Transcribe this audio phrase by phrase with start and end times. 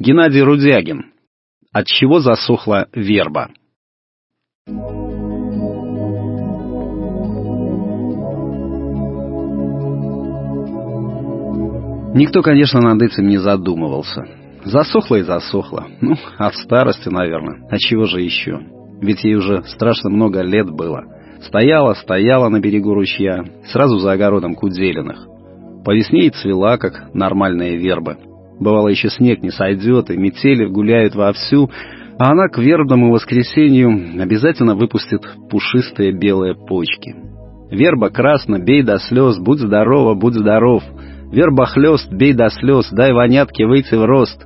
[0.00, 1.12] Геннадий Рудягин.
[1.74, 3.50] От чего засохла верба?
[12.14, 14.24] Никто, конечно, над этим не задумывался.
[14.64, 15.88] Засохла и засохла.
[16.00, 17.68] Ну, от старости, наверное.
[17.70, 18.58] А чего же еще?
[19.02, 21.04] Ведь ей уже страшно много лет было.
[21.42, 25.26] Стояла, стояла на берегу ручья, сразу за огородом Куделиных.
[25.84, 28.16] По весне и цвела, как нормальные вербы.
[28.60, 31.70] Бывало, еще снег не сойдет, и метели гуляют вовсю,
[32.18, 37.14] а она к вербному воскресенью обязательно выпустит пушистые белые почки.
[37.70, 40.82] Верба красно, бей до слез, будь здорова, будь здоров.
[41.32, 44.44] Верба хлест, бей до слез, дай вонятке выйти в рост.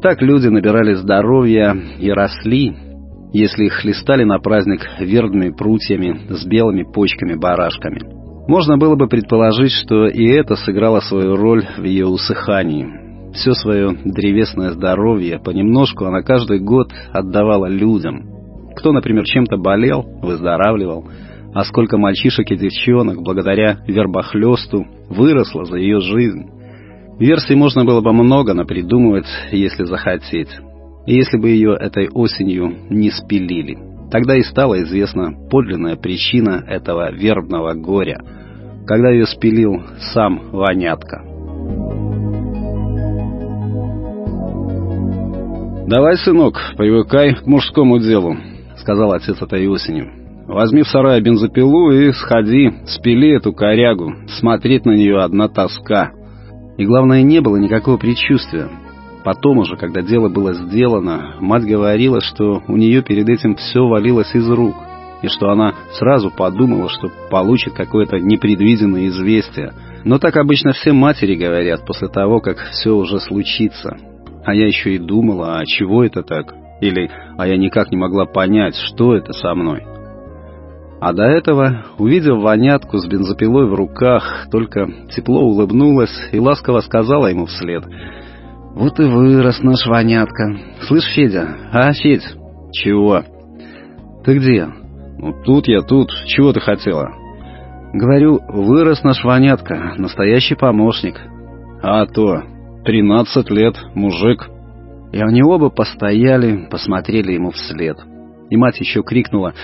[0.00, 2.72] Так люди набирали здоровья и росли,
[3.32, 8.00] если их хлестали на праздник вербными прутьями с белыми почками-барашками.
[8.46, 13.03] Можно было бы предположить, что и это сыграло свою роль в ее усыхании.
[13.34, 18.30] Все свое древесное здоровье понемножку она каждый год отдавала людям.
[18.76, 21.04] Кто, например, чем-то болел, выздоравливал,
[21.52, 26.48] а сколько мальчишек и девчонок благодаря вербохлёсту выросло за ее жизнь.
[27.18, 30.50] Версий можно было бы много напридумывать, если захотеть.
[31.06, 33.78] И если бы ее этой осенью не спилили.
[34.10, 38.20] Тогда и стала известна подлинная причина этого вербного горя,
[38.86, 39.82] когда ее спилил
[40.12, 41.33] сам Ванятка.
[45.86, 48.38] «Давай, сынок, привыкай к мужскому делу»,—
[48.78, 50.10] сказал отец этой осенью.
[50.46, 54.14] «Возьми в сарае бензопилу и сходи, спили эту корягу.
[54.38, 56.12] Смотреть на нее одна тоска».
[56.78, 58.70] И главное, не было никакого предчувствия.
[59.24, 64.34] Потом уже, когда дело было сделано, мать говорила, что у нее перед этим все валилось
[64.34, 64.74] из рук,
[65.20, 69.74] и что она сразу подумала, что получит какое-то непредвиденное известие.
[70.04, 73.98] Но так обычно все матери говорят после того, как все уже случится.
[74.44, 76.54] А я еще и думала, а чего это так?
[76.80, 79.82] Или, а я никак не могла понять, что это со мной.
[81.00, 87.26] А до этого, увидев вонятку с бензопилой в руках, только тепло улыбнулась и ласково сказала
[87.26, 87.84] ему вслед.
[88.74, 90.56] «Вот и вырос наш вонятка.
[90.82, 92.24] Слышь, Федя, а, Федь?»
[92.72, 93.22] «Чего?»
[94.24, 94.66] «Ты где?»
[95.18, 96.10] «Ну, тут я, тут.
[96.26, 97.10] Чего ты хотела?»
[97.92, 101.20] «Говорю, вырос наш вонятка, настоящий помощник».
[101.82, 102.42] «А то,
[102.84, 104.46] Тринадцать лет, мужик.
[105.12, 107.96] И они оба постояли, посмотрели ему вслед.
[108.50, 109.54] И мать еще крикнула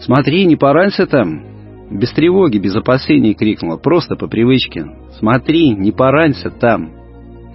[0.00, 1.54] «Смотри, не поранься там!»
[1.90, 4.86] Без тревоги, без опасений крикнула, просто по привычке
[5.18, 6.90] «Смотри, не поранься там!»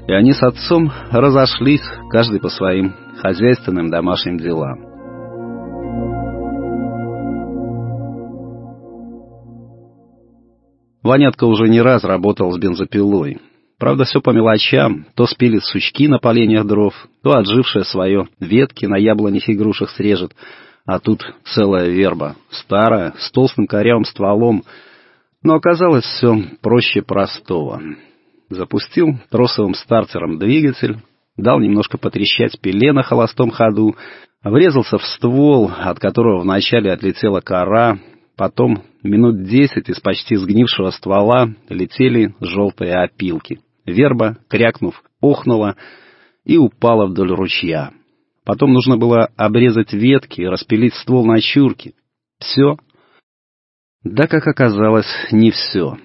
[0.07, 4.79] И они с отцом разошлись, каждый по своим хозяйственным домашним делам.
[11.03, 13.39] Ванятка уже не раз работал с бензопилой.
[13.79, 15.05] Правда, все по мелочам.
[15.15, 20.33] То спилит сучки на поленьях дров, то отжившее свое ветки на яблонях и грушах срежет.
[20.85, 24.63] А тут целая верба, старая, с толстым корявым стволом.
[25.43, 27.81] Но оказалось все проще простого.
[28.49, 30.97] Запустил тросовым стартером двигатель,
[31.37, 33.95] дал немножко потрещать пиле на холостом ходу,
[34.43, 37.99] врезался в ствол, от которого вначале отлетела кора,
[38.35, 43.59] потом минут десять из почти сгнившего ствола летели желтые опилки.
[43.91, 45.75] Верба, крякнув, охнула
[46.45, 47.91] и упала вдоль ручья.
[48.45, 51.93] Потом нужно было обрезать ветки и распилить ствол на чурки.
[52.39, 52.77] Все?
[54.03, 55.97] Да, как оказалось, не все.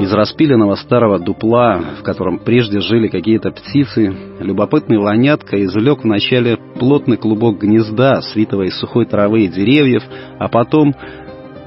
[0.00, 7.16] Из распиленного старого дупла, в котором прежде жили какие-то птицы, любопытный ланятка извлек вначале плотный
[7.16, 10.02] клубок гнезда, свитого из сухой травы и деревьев,
[10.38, 10.94] а потом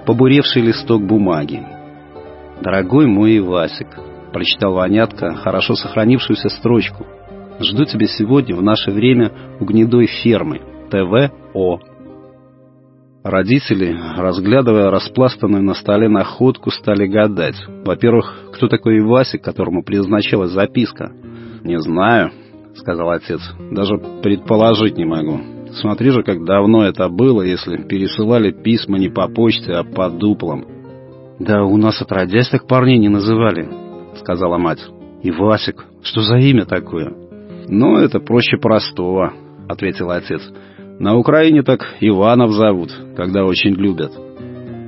[0.06, 1.66] побуревший листок бумаги.
[2.62, 3.88] «Дорогой мой Ивасик»,—
[4.34, 7.06] прочитал Ванятка хорошо сохранившуюся строчку,
[7.60, 11.80] «жду тебя сегодня в наше время у гнедой фермы, ТВО».
[13.24, 17.56] Родители, разглядывая распластанную на столе находку, стали гадать.
[17.86, 21.12] Во-первых, кто такой Ивасик, которому предназначалась записка?
[21.64, 22.32] «Не знаю»,—
[22.76, 23.40] сказал отец,—
[23.72, 25.53] «даже предположить не могу.
[25.76, 30.66] Смотри же, как давно это было, если пересылали письма не по почте, а по дуплам.
[31.40, 33.68] «Да у нас отродясь так парней не называли»,—
[34.20, 34.80] сказала мать.
[35.24, 37.12] «И Васик, что за имя такое?»
[37.68, 39.34] «Ну, это проще простого»,—
[39.68, 40.42] ответил отец.
[41.00, 44.12] «На Украине так Иванов зовут, когда очень любят».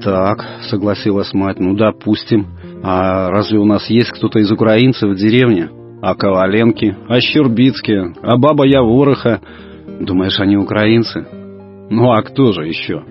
[0.04, 2.46] «Так»,— согласилась мать,— «ну, допустим.
[2.84, 5.70] А разве у нас есть кто-то из украинцев в деревне?»
[6.02, 9.42] «А Коваленки, а Щербицкие, а Баба Явороха...»
[10.00, 11.26] Думаешь, они украинцы?
[11.90, 13.04] Ну а кто же еще?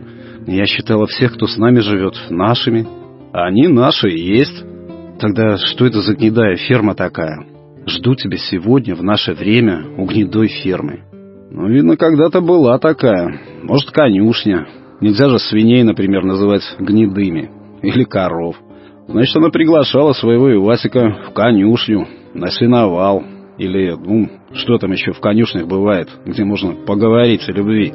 [0.46, 2.86] Я считала всех, кто с нами живет, нашими.
[3.32, 4.64] Они наши и есть.
[5.18, 7.46] Тогда что это за гнедая ферма такая?
[7.86, 11.02] Жду тебя сегодня, в наше время, у гнедой фермы.
[11.50, 13.40] Ну, видно, когда-то была такая.
[13.62, 14.66] Может, конюшня.
[15.00, 17.50] Нельзя же свиней, например, называть гнедыми.
[17.82, 18.56] Или коров.
[19.06, 23.22] Значит, она приглашала своего Ивасика в конюшню, на сеновал.
[23.58, 27.92] Или, ну, что там еще в конюшнях бывает, где можно поговорить о любви.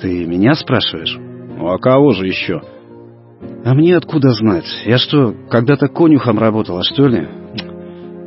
[0.00, 1.16] Ты меня спрашиваешь?
[1.16, 2.60] Ну, а кого же еще?
[3.64, 4.66] А мне откуда знать?
[4.84, 7.28] Я что, когда-то конюхом работала, что ли?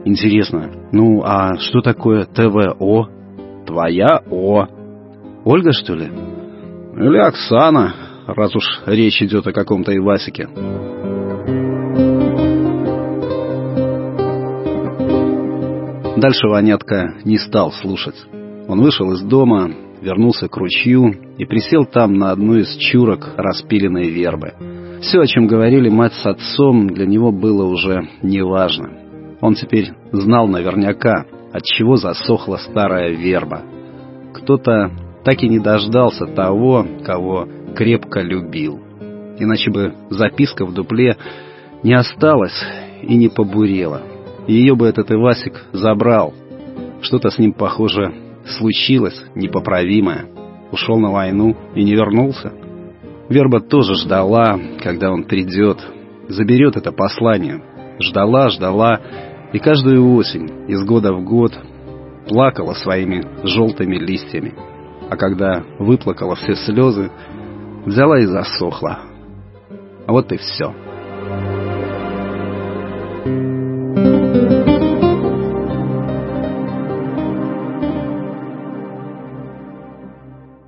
[0.05, 0.71] Интересно.
[0.91, 3.09] Ну, а что такое ТВО?
[3.65, 4.67] Твоя О.
[5.45, 6.09] Ольга, что ли?
[6.95, 7.93] Или Оксана,
[8.27, 10.47] раз уж речь идет о каком-то Ивасике.
[16.23, 18.15] Дальше Ванятка не стал слушать.
[18.69, 19.71] Он вышел из дома,
[20.01, 24.53] вернулся к ручью и присел там на одну из чурок распиленной вербы.
[25.01, 28.91] Все, о чем говорили мать с отцом, для него было уже неважно.
[29.41, 33.63] Он теперь знал наверняка, от чего засохла старая верба.
[34.33, 34.91] Кто-то
[35.25, 38.79] так и не дождался того, кого крепко любил.
[39.39, 41.17] Иначе бы записка в дупле
[41.83, 42.63] не осталась
[43.01, 44.12] и не побурела.
[44.47, 46.33] Ее бы этот Ивасик забрал.
[47.01, 48.13] Что-то с ним, похоже,
[48.45, 50.25] случилось непоправимое.
[50.71, 52.51] Ушел на войну и не вернулся.
[53.29, 55.79] Верба тоже ждала, когда он придет,
[56.27, 57.63] заберет это послание.
[57.99, 58.99] Ждала, ждала,
[59.53, 61.53] и каждую осень, из года в год,
[62.27, 64.53] плакала своими желтыми листьями.
[65.09, 67.11] А когда выплакала все слезы,
[67.85, 68.99] взяла и засохла.
[70.05, 70.73] А вот и все.